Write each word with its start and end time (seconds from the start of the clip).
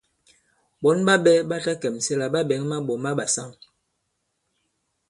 Ɓɔ̌n 0.81 0.97
ɓa 1.07 1.15
ɓɛ̄ 1.23 1.37
ɓa 1.49 1.57
ta 1.65 1.71
kɛ̀msɛ 1.81 2.13
la 2.19 2.25
ɓa 2.33 2.41
ɓɛ̌ŋ 2.49 2.61
maɓɔ̀ 2.69 2.97
ma 3.03 3.11
ɓàsaŋ. 3.17 3.49